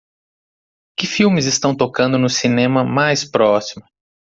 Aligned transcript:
Que 0.97 1.05
filmes 1.05 1.45
estão 1.45 1.77
tocando 1.77 2.17
no 2.17 2.27
cinema 2.27 2.83
mais 2.83 3.23
próximo 3.23 3.85